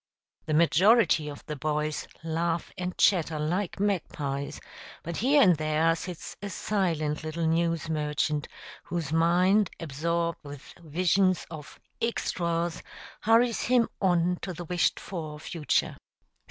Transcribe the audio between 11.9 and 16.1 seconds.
"extras," hurries him on to the wished for future.